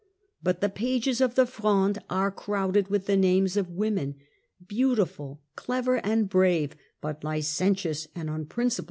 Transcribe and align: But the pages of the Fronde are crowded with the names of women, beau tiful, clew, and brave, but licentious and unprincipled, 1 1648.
But 0.41 0.61
the 0.61 0.69
pages 0.69 1.21
of 1.21 1.35
the 1.35 1.45
Fronde 1.45 1.99
are 2.09 2.31
crowded 2.31 2.87
with 2.87 3.05
the 3.05 3.15
names 3.15 3.55
of 3.55 3.69
women, 3.69 4.15
beau 4.59 4.95
tiful, 4.95 5.43
clew, 5.55 5.95
and 6.03 6.27
brave, 6.27 6.75
but 7.01 7.23
licentious 7.23 8.07
and 8.15 8.27
unprincipled, 8.27 8.29
1 8.29 8.33
1648. 8.33 8.79